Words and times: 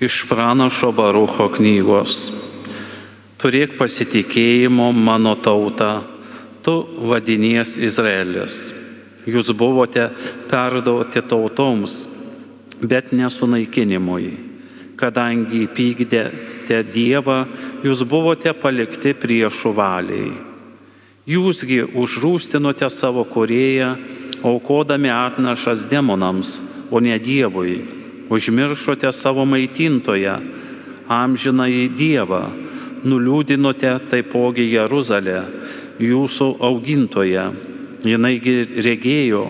Iš 0.00 0.26
pranašo 0.28 0.90
Barucho 0.92 1.46
knygos. 1.48 2.26
Turėk 3.40 3.78
pasitikėjimo 3.78 4.90
mano 4.92 5.32
tauta, 5.40 6.02
tu 6.60 6.74
vadinies 7.08 7.78
Izraelis. 7.80 8.74
Jūs 9.24 9.54
buvote 9.56 10.10
perduoti 10.52 11.24
tautoms, 11.24 11.96
bet 12.84 13.16
nesunaikinimui. 13.16 14.34
Kadangi 15.00 15.64
pykdėte 15.64 16.84
Dievą, 16.92 17.46
jūs 17.80 18.04
buvote 18.04 18.52
palikti 18.52 19.16
priešų 19.16 19.76
valiai. 19.80 20.30
Jūsgi 21.24 21.86
užrūstinote 21.96 22.92
savo 22.92 23.24
kurėją, 23.24 23.94
aukodami 24.44 25.08
atnašas 25.08 25.88
demonams, 25.88 26.58
o 26.92 27.00
ne 27.00 27.16
Dievui 27.16 27.95
užmiršote 28.30 29.12
savo 29.12 29.44
maitintoją, 29.48 30.36
amžinąjį 31.08 31.86
Dievą, 31.96 32.42
nuliūdinote 33.06 33.92
taipogi 34.10 34.66
Jeruzalę, 34.72 35.44
jūsų 36.02 36.48
augintoją. 36.66 37.46
Jinaigi 38.06 38.56
regėjo, 38.86 39.46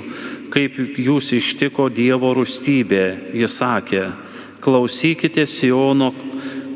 kaip 0.53 0.77
jūs 1.01 1.33
ištiko 1.37 1.89
Dievo 1.93 2.33
rūstybė. 2.37 3.35
Jis 3.37 3.59
sakė, 3.59 4.05
klausykite 4.65 5.45
Siono 5.49 6.13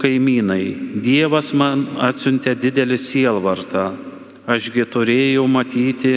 kaimynai, 0.01 1.01
Dievas 1.05 1.53
man 1.57 1.87
atsiuntė 2.01 2.57
didelį 2.59 2.99
sielvartą. 3.01 3.91
Ašgi 4.51 4.87
turėjau 4.89 5.45
matyti, 5.47 6.17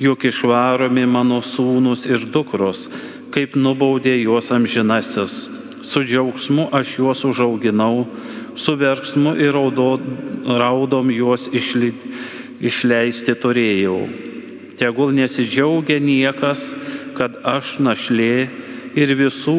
jog 0.00 0.24
išvaromi 0.24 1.04
mano 1.06 1.42
sūnus 1.44 2.06
ir 2.08 2.24
dukros, 2.32 2.88
kaip 3.34 3.56
nubaudė 3.56 4.16
juos 4.20 4.50
amžinasis. 4.54 5.46
Su 5.90 6.02
džiaugsmu 6.06 6.68
aš 6.76 6.92
juos 6.98 7.24
užauginau, 7.26 8.06
su 8.54 8.76
verksmu 8.78 9.34
ir 9.40 9.54
raudo, 9.56 9.98
raudom 10.46 11.10
juos 11.10 11.48
išli, 11.50 11.90
išleisti 12.62 13.34
turėjau. 13.34 14.04
Tegul 14.78 15.10
nesidžiaugia 15.16 15.98
niekas, 16.00 16.70
kad 17.18 17.34
aš 17.44 17.78
našlė 17.82 18.48
ir 18.96 19.16
visų 19.18 19.58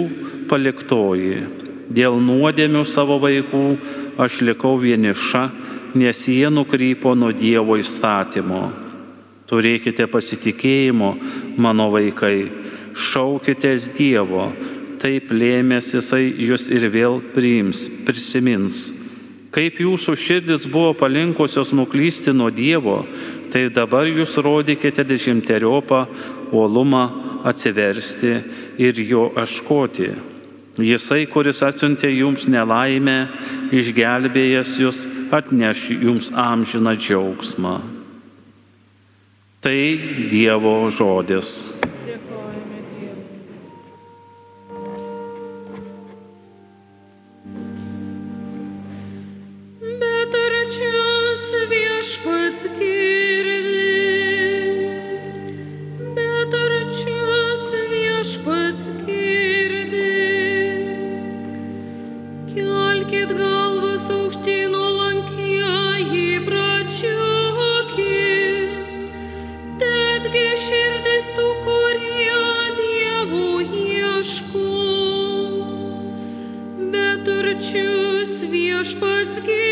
paliktoji. 0.49 1.43
Dėl 1.91 2.15
nuodėmių 2.23 2.85
savo 2.87 3.19
vaikų 3.19 3.65
aš 4.21 4.39
likau 4.47 4.77
vieniša, 4.79 5.43
nes 5.99 6.23
jie 6.31 6.47
nukrypo 6.47 7.11
nuo 7.19 7.33
Dievo 7.35 7.75
įstatymo. 7.79 8.63
Turėkite 9.51 10.07
pasitikėjimo, 10.07 11.11
mano 11.59 11.89
vaikai 11.91 12.60
šaukitės 12.95 13.89
Dievo, 13.97 14.51
taip 15.01 15.31
lėmės 15.33 15.93
Jisai 15.95 16.27
jūs 16.29 16.69
ir 16.73 16.87
vėl 16.93 17.19
priims, 17.33 17.87
prisimins. 18.05 18.89
Kaip 19.51 19.81
jūsų 19.83 20.15
širdis 20.15 20.67
buvo 20.71 20.93
palinkusios 20.95 21.73
nuklysti 21.75 22.31
nuo 22.31 22.47
Dievo, 22.55 23.01
tai 23.51 23.65
dabar 23.73 24.07
jūs 24.07 24.37
rodykite 24.39 25.03
dešimteriopą 25.03 26.05
uolumą 26.55 27.03
atsiversti 27.43 28.37
ir 28.79 29.01
jo 29.03 29.27
aškoti. 29.35 30.11
Jisai, 30.79 31.25
kuris 31.27 31.59
atsiuntė 31.67 32.13
jums 32.13 32.45
nelaimę, 32.47 33.17
išgelbėjęs 33.75 34.77
jūs, 34.79 35.03
atneš 35.35 35.89
jums 35.99 36.31
amžiną 36.31 36.95
džiaugsmą. 36.95 37.75
Tai 39.61 39.79
Dievo 40.31 40.89
žodis. 40.89 41.80
viešpats 78.81 79.37
gyvenimas. 79.45 79.70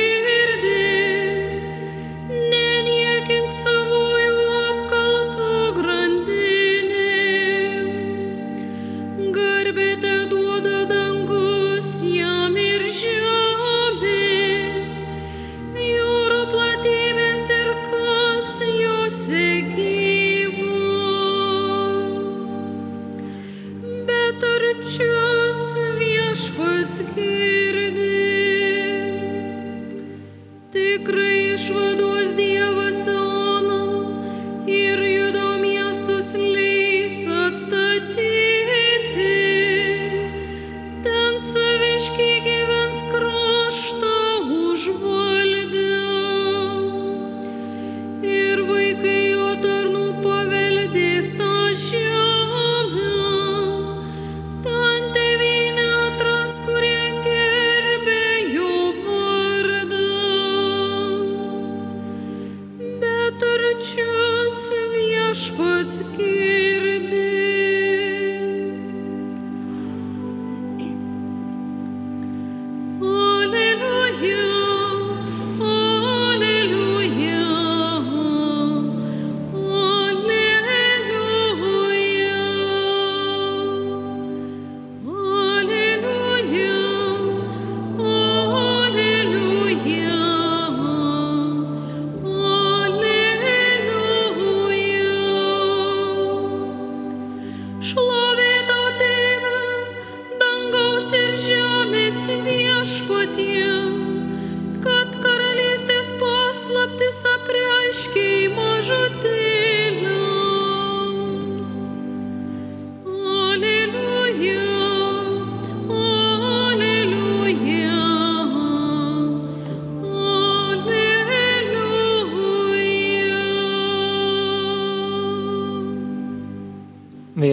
is 66.02 66.39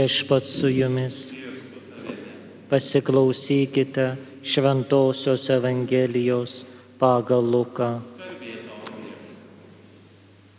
viešpat 0.06 0.44
su 0.44 0.68
jumis. 0.68 1.34
Pasiklausykite 2.70 4.16
Šventojios 4.42 5.50
Evangelijos 5.50 6.64
pagal 6.98 7.42
Luką. 7.42 8.00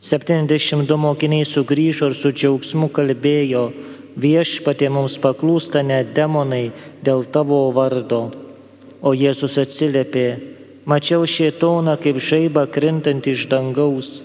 72 0.02 0.98
mokiniai 0.98 1.46
sugrįžo 1.48 2.10
ir 2.12 2.16
su 2.16 2.32
džiaugsmu 2.32 2.90
kalbėjo, 2.92 3.72
viešpatė 4.20 4.92
mums 4.92 5.16
paklūsta 5.16 5.80
net 5.84 6.12
demonai 6.16 6.72
dėl 7.02 7.24
tavo 7.32 7.72
vardo. 7.72 8.32
o 9.02 9.14
Jėzus 9.14 9.56
atsiliepė, 9.62 10.28
mačiau 10.86 11.24
šietoną 11.24 11.96
kaip 12.04 12.18
žaibą 12.18 12.66
krintant 12.68 13.28
iš 13.28 13.48
dangaus. 13.48 14.24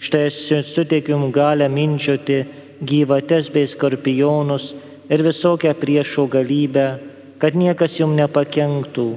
Štai 0.00 0.30
suteikiu 0.30 1.12
jums 1.14 1.34
galę 1.34 1.68
minčioti 1.68 2.63
gyvates 2.86 3.50
bei 3.52 3.66
skorpionus 3.68 4.72
ir 5.08 5.24
visokią 5.24 5.74
priešo 5.76 6.26
galybę, 6.30 6.98
kad 7.38 7.56
niekas 7.56 7.98
jums 8.00 8.18
nepakenktų. 8.18 9.08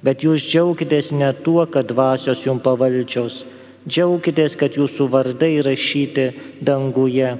Bet 0.00 0.24
jūs 0.24 0.44
džiaukitės 0.48 1.12
ne 1.12 1.28
tuo, 1.44 1.66
kad 1.68 1.88
dvasios 1.88 2.46
jums 2.46 2.64
pavaldžios, 2.64 3.44
džiaukitės, 3.84 4.56
kad 4.56 4.76
jūsų 4.76 5.08
vardai 5.12 5.58
rašyti 5.64 6.30
danguje. 6.64 7.34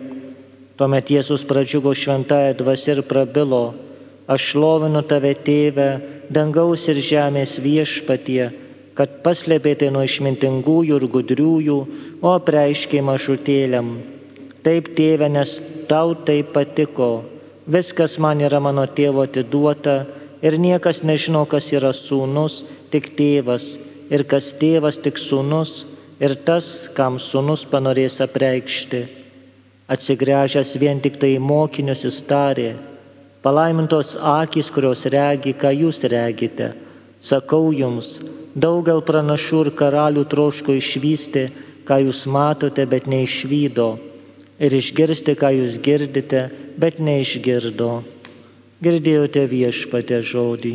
Tuomet 0.76 1.12
Jėzus 1.12 1.44
pradžiugo 1.48 1.92
šventąją 1.96 2.54
dvasę 2.56 2.94
ir 2.96 3.02
prabilo, 3.08 3.74
aš 4.28 4.52
šlovinu 4.52 5.02
tave 5.04 5.32
tėvę, 5.36 5.90
dangaus 6.32 6.86
ir 6.88 7.00
žemės 7.04 7.58
viešpatie, 7.60 8.52
kad 8.96 9.20
paslėpėte 9.24 9.90
nuo 9.92 10.04
išmintingųjų 10.04 11.00
ir 11.00 11.06
gudriųjų, 11.16 11.78
o 12.20 12.32
preiškiai 12.44 13.04
mažutėliam. 13.04 14.19
Taip, 14.60 14.90
tėve, 14.92 15.28
nes 15.32 15.56
tau 15.88 16.12
tai 16.12 16.42
patiko. 16.44 17.24
Viskas 17.70 18.18
man 18.20 18.42
yra 18.44 18.58
mano 18.60 18.84
tėvo 18.84 19.24
atiduota 19.24 20.02
ir 20.44 20.58
niekas 20.60 21.00
nežino, 21.06 21.46
kas 21.48 21.70
yra 21.72 21.94
sūnus, 21.96 22.64
tik 22.92 23.12
tėvas, 23.16 23.78
ir 24.12 24.26
kas 24.28 24.50
tėvas, 24.60 24.98
tik 25.00 25.16
sūnus, 25.20 25.86
ir 26.20 26.34
tas, 26.44 26.90
kam 26.92 27.16
sūnus 27.16 27.64
panorės 27.70 28.20
apreikšti. 28.24 29.06
Atsigręžęs 29.90 30.74
vien 30.82 31.00
tik 31.02 31.16
tai 31.22 31.32
mokinius 31.40 32.04
įstarė, 32.10 32.74
palaimintos 33.42 34.12
akis, 34.20 34.68
kurios 34.70 35.06
regi, 35.08 35.54
ką 35.56 35.72
jūs 35.72 36.04
regite. 36.12 36.74
Sakau 37.20 37.72
jums, 37.72 38.18
daugel 38.54 39.00
pranašų 39.04 39.64
ir 39.64 39.72
karalių 39.80 40.28
troško 40.28 40.76
išvysti, 40.76 41.48
ką 41.88 42.02
jūs 42.04 42.26
matote, 42.30 42.84
bet 42.86 43.08
neišvydo, 43.10 43.90
ir 44.60 44.76
išgirsti, 44.76 45.34
ką 45.40 45.54
jūs 45.56 45.80
girdite, 45.82 46.48
bet 46.80 47.00
neišgirdo. 47.00 47.92
Girdėjote 48.84 49.44
viešpatę 49.48 50.20
žodį. 50.24 50.74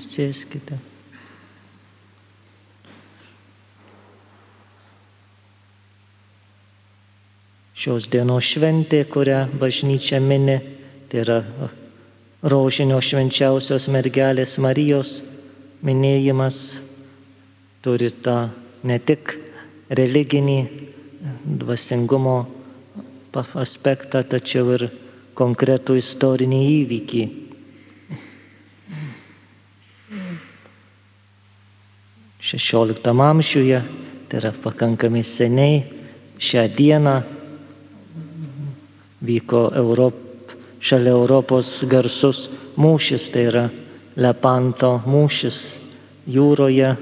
Sėskite. 0.00 0.78
Šios 7.80 8.06
dienos 8.12 8.44
šventė, 8.44 9.02
kurią 9.08 9.44
bažnyčia 9.60 10.18
mini, 10.20 10.58
tai 11.08 11.22
yra 11.22 11.38
rožinio 12.42 12.98
švenčiausios 13.04 13.88
mergelės 13.92 14.58
Marijos 14.60 15.20
minėjimas, 15.84 16.80
turi 17.84 18.10
tą 18.24 18.50
ne 18.84 18.98
tik 19.00 19.36
religinį 19.90 20.58
dvasingumo 21.60 22.38
aspektą, 23.58 24.22
tačiau 24.22 24.74
ir 24.76 24.88
konkretų 25.38 25.98
istorinį 26.00 26.60
įvykį. 26.80 27.24
XVI 32.40 33.12
amžiuje, 33.30 33.82
tai 34.28 34.38
yra 34.40 34.50
pakankamai 34.56 35.22
seniai, 35.26 35.82
šią 36.40 36.64
dieną 36.72 37.14
vyko 39.20 39.68
Europ, 39.76 40.16
šalia 40.80 41.12
Europos 41.12 41.84
garsus 41.84 42.48
mūšis, 42.80 43.28
tai 43.30 43.44
yra 43.50 43.64
Lepanto 44.16 44.96
mūšis 45.04 45.60
jūroje, 46.32 46.94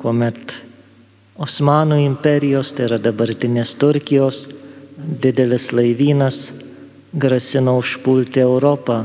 kuomet 0.00 0.56
Osmanų 1.40 1.96
imperijos, 2.04 2.74
tai 2.76 2.90
yra 2.90 2.98
dabartinės 3.00 3.72
Turkijos, 3.80 4.44
didelis 4.96 5.70
laivynas 5.72 6.50
grasino 7.12 7.78
užpulti 7.80 8.42
Europą. 8.44 9.04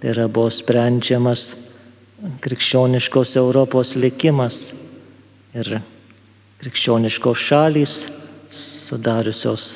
Tai 0.00 0.12
yra 0.12 0.28
buvo 0.30 0.48
sprendžiamas 0.54 1.50
krikščioniškos 2.40 3.36
Europos 3.36 3.96
likimas. 3.98 4.72
Ir 5.58 5.80
krikščioniškos 6.62 7.44
šalys 7.50 7.94
sudariusios 8.48 9.68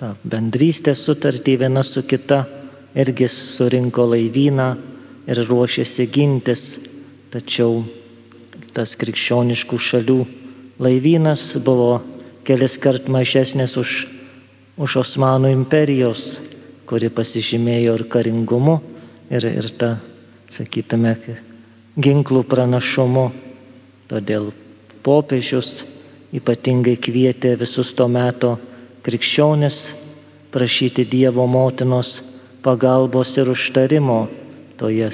tą 0.00 0.14
bendrystę 0.24 0.94
sutartį 0.96 1.56
viena 1.64 1.82
su 1.84 2.02
kita 2.08 2.44
irgi 2.96 3.28
surinko 3.28 4.06
laivyną 4.12 4.68
ir 5.26 5.40
ruošėsi 5.48 6.06
gintis. 6.12 6.66
Tačiau 7.30 7.82
tas 8.74 8.94
krikščioniškų 8.98 9.78
šalių 9.78 10.20
laivynas 10.80 11.56
buvo 11.64 12.00
kelis 12.44 12.78
kart 12.80 13.08
mažesnis 13.12 13.76
už, 13.76 14.06
už 14.80 14.96
Osmanų 15.04 15.52
imperijos, 15.52 16.40
kuri 16.88 17.12
pasižymėjo 17.12 17.98
ir 18.00 18.06
karingumu, 18.10 18.80
ir, 19.30 19.46
ir 19.46 19.68
ta, 19.76 19.92
sakytume, 20.50 21.14
ginklų 22.00 22.42
pranašumu. 22.48 23.28
Todėl 24.10 24.50
popiežius 25.06 25.84
ypatingai 26.34 26.96
kvietė 26.98 27.54
visus 27.60 27.92
to 27.94 28.08
meto 28.10 28.56
krikščionis 29.06 29.78
prašyti 30.50 31.04
Dievo 31.06 31.46
motinos 31.46 32.16
pagalbos 32.64 33.36
ir 33.38 33.52
užtarimo 33.52 34.24
toje, 34.80 35.10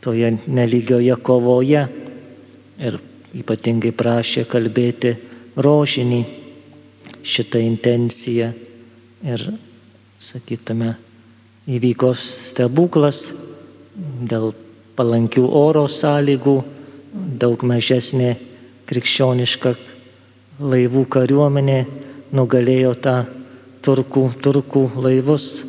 toje 0.00 0.32
nelygioje 0.46 1.16
kovoje. 1.20 1.84
Ir 2.80 2.98
ypatingai 3.36 3.92
prašė 3.92 4.46
kalbėti 4.48 5.14
rožinį 5.56 6.20
šitą 7.26 7.60
intenciją 7.60 8.52
ir, 9.26 9.44
sakytume, 10.22 10.94
įvyko 11.66 12.12
stebuklas 12.16 13.26
dėl 13.96 14.52
palankių 14.96 15.44
oro 15.50 15.86
sąlygų, 15.90 16.56
daug 17.40 17.62
mažesnė 17.66 18.34
krikščioniška 18.86 19.74
laivų 20.60 21.04
kariuomenė 21.12 21.80
nugalėjo 22.36 22.92
tą 23.02 23.16
turkų, 23.84 24.28
turkų 24.42 24.84
laivus 25.02 25.64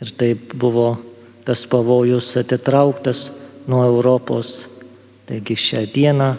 ir 0.00 0.12
taip 0.16 0.54
buvo 0.56 0.94
tas 1.44 1.64
pavojus 1.68 2.32
atitrauktas 2.40 3.30
nuo 3.68 3.82
Europos. 3.84 4.68
Taigi 5.28 5.56
šią 5.56 5.84
dieną 5.94 6.30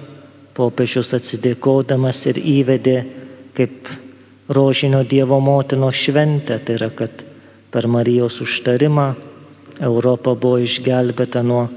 popiežius 0.58 1.14
atsidėkodamas 1.18 2.26
ir 2.32 2.40
įvedė 2.40 2.98
kaip 3.58 3.90
rožinio 4.52 5.04
Dievo 5.08 5.40
motino 5.40 5.92
šventę, 5.92 6.60
tai 6.60 6.78
yra, 6.80 6.90
kad 6.90 7.24
per 7.72 7.88
Marijos 7.88 8.42
užtarimą 8.44 9.14
Europa 9.82 10.34
buvo 10.36 10.60
išgelbėta 10.62 11.44
nuo, 11.44 11.68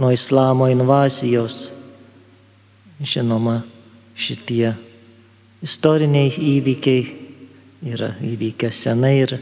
nuo 0.00 0.10
islamo 0.12 0.68
invazijos. 0.72 1.70
Žinoma, 3.02 3.60
šitie 4.14 4.72
istoriniai 5.62 6.30
įvykiai 6.30 7.04
yra 7.92 8.12
įvykę 8.22 8.70
senai 8.72 9.16
ir 9.24 9.36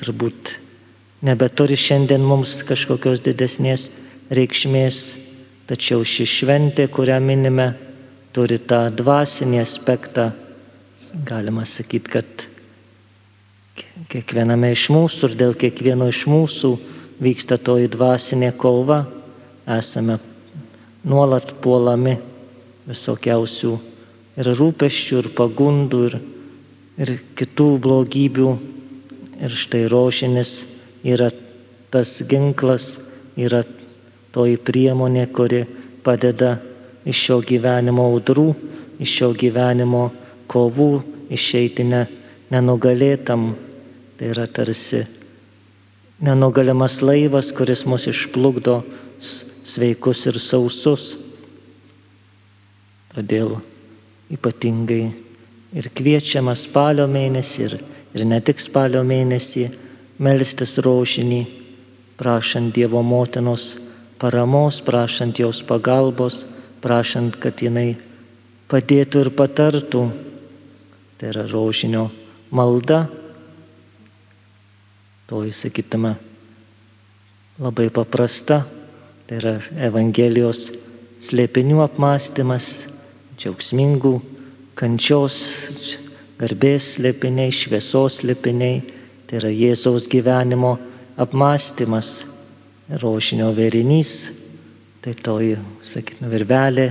turbūt 0.00 0.56
nebeturi 1.22 1.76
šiandien 1.78 2.24
mums 2.24 2.58
kažkokios 2.66 3.22
didesnės 3.24 3.90
reikšmės, 4.32 5.00
tačiau 5.68 6.04
ši 6.04 6.26
šventė, 6.26 6.88
kurią 6.90 7.20
minime, 7.22 7.72
turi 8.32 8.58
tą 8.58 8.86
dvasinį 8.96 9.60
aspektą. 9.62 10.30
Galima 11.26 11.64
sakyti, 11.66 12.12
kad 12.12 12.46
kiekviename 14.12 14.72
iš 14.72 14.88
mūsų 14.94 15.30
ir 15.30 15.38
dėl 15.40 15.54
kiekvieno 15.58 16.08
iš 16.10 16.24
mūsų 16.30 16.72
vyksta 17.22 17.58
toji 17.58 17.90
dvasinė 17.92 18.52
kova, 18.58 19.02
esame 19.78 20.18
nuolat 21.04 21.54
puolami 21.62 22.16
visokiausių 22.88 23.72
ir 24.40 24.50
rūpeščių, 24.58 25.20
ir 25.22 25.30
pagundų, 25.36 26.02
ir, 26.08 26.18
ir 27.02 27.14
kitų 27.38 27.68
blogybių. 27.82 28.50
Ir 29.42 29.54
štai 29.58 29.86
rožinis 29.90 30.60
yra 31.02 31.32
tas 31.90 32.20
ginklas, 32.30 32.94
yra 33.34 33.64
toji 34.32 34.60
priemonė, 34.62 35.26
kuri 35.34 35.64
padeda 36.06 36.60
iš 37.08 37.24
šio 37.26 37.40
gyvenimo 37.46 38.04
audrų, 38.10 38.48
iš 39.02 39.16
šio 39.18 39.32
gyvenimo 39.38 40.10
kovų 40.50 40.92
išeiti 41.32 41.86
ne, 41.88 42.04
nenugalėtam. 42.52 43.52
Tai 44.18 44.30
yra 44.30 44.46
tarsi 44.46 45.02
nenugalimas 46.22 47.00
laivas, 47.02 47.50
kuris 47.56 47.84
mus 47.88 48.06
išplukdo 48.10 48.82
sveikus 49.18 50.26
ir 50.30 50.38
sausus. 50.42 51.16
Todėl 53.12 53.58
ypatingai 54.32 55.04
ir 55.76 55.88
kviečiama 55.92 56.54
spalio 56.56 57.08
mėnesį, 57.10 57.64
ir, 57.66 57.74
ir 58.14 58.28
ne 58.28 58.38
tik 58.44 58.62
spalio 58.62 59.02
mėnesį, 59.04 59.66
melstis 60.22 60.78
rožinį, 60.84 61.42
prašant 62.20 62.72
Dievo 62.76 63.02
motinos 63.02 63.72
paramos, 64.22 64.78
prašant 64.84 65.40
jos 65.42 65.62
pagalbos, 65.66 66.44
prašant, 66.82 67.38
kad 67.40 67.62
jinai 67.62 67.94
padėtų 68.70 69.26
ir 69.26 69.30
patartų. 69.36 70.02
Tai 71.18 71.30
yra 71.30 71.46
rožinio 71.46 72.08
malda. 72.50 73.04
To 75.30 75.44
įsakytume 75.46 76.16
labai 77.62 77.88
paprasta. 77.94 78.62
Tai 79.28 79.38
yra 79.38 79.54
Evangelijos 79.86 80.66
slėpinių 81.22 81.78
apmąstymas, 81.84 82.88
džiaugsmingų 83.38 84.16
kančios, 84.76 85.38
garbės 86.40 86.96
slėpiniai, 86.96 87.54
šviesos 87.54 88.20
slėpiniai. 88.22 88.82
Tai 89.30 89.38
yra 89.38 89.52
Jėzaus 89.54 90.10
gyvenimo 90.10 90.74
apmąstymas, 91.22 92.22
rožinio 93.00 93.52
vėrinys. 93.56 94.41
Tai 95.02 95.12
toji, 95.18 95.56
sakytume, 95.82 96.28
virvelė 96.30 96.84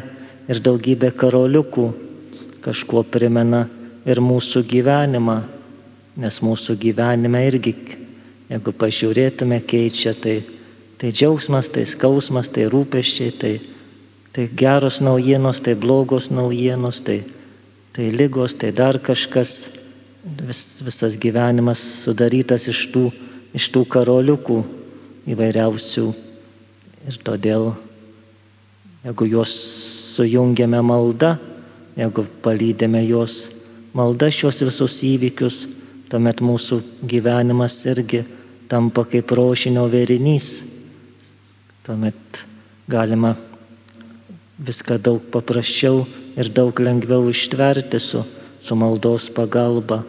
ir 0.52 0.60
daugybė 0.60 1.14
karoliukų 1.16 1.86
kažkuo 2.60 3.06
primena 3.08 3.62
ir 4.04 4.20
mūsų 4.20 4.66
gyvenimą, 4.68 5.38
nes 6.20 6.40
mūsų 6.44 6.76
gyvenime 6.82 7.46
irgi, 7.48 7.72
jeigu 8.52 8.74
pažiūrėtume, 8.76 9.62
keičia 9.64 10.12
tai, 10.12 10.42
tai 11.00 11.12
džiaugsmas, 11.16 11.70
tai 11.72 11.86
skausmas, 11.88 12.50
tai 12.52 12.66
rūpeščiai, 12.74 13.32
tai, 13.32 13.54
tai 14.36 14.48
geros 14.60 15.00
naujienos, 15.00 15.62
tai 15.64 15.78
blogos 15.80 16.28
naujienos, 16.36 17.00
tai, 17.08 17.22
tai 17.96 18.10
lygos, 18.12 18.58
tai 18.60 18.74
dar 18.76 19.00
kažkas, 19.00 19.70
vis, 20.50 20.66
visas 20.84 21.16
gyvenimas 21.16 21.86
sudarytas 22.02 22.68
iš 22.74 22.84
tų, 22.92 23.06
iš 23.56 23.70
tų 23.72 23.86
karoliukų 23.96 24.60
įvairiausių. 25.32 26.06
Ir 27.08 27.18
todėl, 27.26 27.72
jeigu 29.06 29.26
juos 29.26 29.54
sujungiame 30.16 30.82
maldą, 30.86 31.36
jeigu 31.98 32.26
palydėme 32.44 33.02
juos 33.08 33.48
malda 33.98 34.30
šios 34.32 34.62
visus 34.64 35.00
įvykius, 35.08 35.66
tuomet 36.12 36.42
mūsų 36.44 36.82
gyvenimas 37.08 37.80
irgi 37.90 38.24
tampa 38.72 39.04
kaip 39.08 39.32
rošinio 39.36 39.88
vėrinys. 39.92 40.62
Tuomet 41.86 42.44
galima 42.92 43.34
viską 44.62 45.00
daug 45.02 45.24
paprasčiau 45.34 46.06
ir 46.38 46.52
daug 46.54 46.78
lengviau 46.80 47.30
ištverti 47.32 48.00
su, 48.00 48.22
su 48.62 48.78
maldos 48.78 49.30
pagalba. 49.34 50.04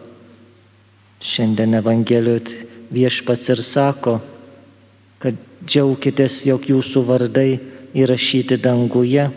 Šiandien 1.23 1.79
Evangelijoje 1.79 2.67
viešpats 2.93 3.49
ir 3.49 3.63
sako, 3.63 4.19
kad 5.23 5.37
džiaukitės, 5.65 6.43
jog 6.45 6.67
jūsų 6.67 7.03
vardai 7.07 7.49
įrašyti 7.93 8.57
danguje 8.61 9.27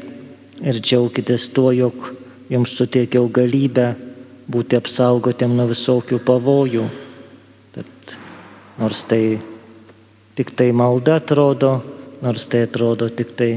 ir 0.64 0.80
džiaukitės 0.80 1.50
tuo, 1.52 1.70
jog 1.76 2.12
jums 2.52 2.76
suteikiau 2.78 3.28
galybę 3.28 3.92
būti 4.50 4.78
apsaugotėm 4.78 5.56
nuo 5.58 5.66
visokių 5.70 6.20
pavojų. 6.25 6.86
Tad 7.75 8.16
nors 8.80 9.02
tai 9.08 9.38
tik 10.38 10.52
tai 10.56 10.70
malda 10.72 11.18
atrodo, 11.20 11.80
nors 12.22 12.46
tai 12.46 12.64
atrodo 12.66 13.08
tik 13.10 13.34
tai 13.36 13.50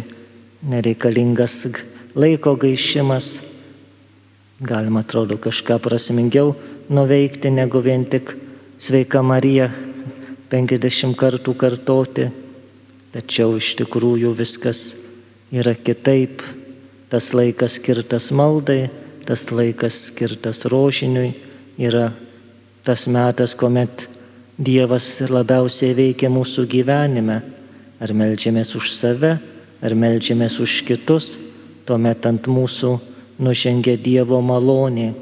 nereikalingas 0.65 1.62
laiko 2.15 2.56
gaišimas, 2.60 3.39
galima 4.60 5.06
atrodo 5.06 5.38
kažką 5.39 5.79
prasmingiau 5.79 6.56
nuveikti, 6.89 7.51
negu 7.53 7.79
vien 7.86 8.03
tik 8.06 8.34
sveika 8.82 9.22
Marija 9.24 9.70
50 10.50 11.15
kartų 11.15 11.53
kartoti, 11.56 12.25
tačiau 13.13 13.58
iš 13.58 13.74
tikrųjų 13.80 14.34
viskas 14.38 14.94
yra 15.51 15.75
kitaip. 15.75 16.44
Tas 17.10 17.32
laikas 17.34 17.80
skirtas 17.80 18.30
maldai, 18.30 18.89
tas 19.25 19.48
laikas 19.50 19.96
skirtas 20.12 20.62
rožiniui 20.70 21.32
yra 21.82 22.12
tas 22.86 23.08
metas, 23.10 23.56
kuomet 23.58 24.08
Dievas 24.60 25.06
labiausiai 25.24 25.96
veikia 25.96 26.30
mūsų 26.30 26.66
gyvenime. 26.70 27.39
Ar 28.00 28.12
melžiamės 28.16 28.74
už 28.75 28.92
save, 28.92 29.38
ar 29.80 29.96
melžiamės 29.96 30.60
už 30.60 30.82
kitus, 30.88 31.38
tuomet 31.88 32.28
ant 32.28 32.48
mūsų 32.48 32.94
nužengia 33.39 33.96
Dievo 34.00 34.39
malonė. 34.44 35.13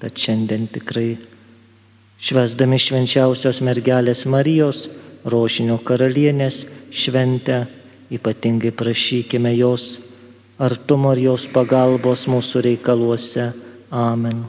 Tad 0.00 0.16
šiandien 0.18 0.66
tikrai 0.72 1.14
švesdami 2.22 2.78
švenčiausios 2.80 3.60
mergelės 3.64 4.24
Marijos, 4.30 4.88
rožinio 5.24 5.78
karalienės 5.84 6.64
šventę, 6.90 7.66
ypatingai 8.12 8.72
prašykime 8.76 9.54
jos 9.56 10.00
artumo 10.62 11.12
ir 11.16 11.26
jos 11.30 11.46
pagalbos 11.52 12.26
mūsų 12.30 12.66
reikaluose. 12.70 13.52
Amen. 13.90 14.44